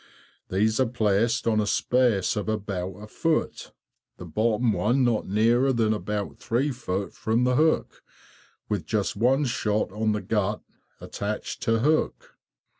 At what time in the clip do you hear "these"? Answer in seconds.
0.49-0.79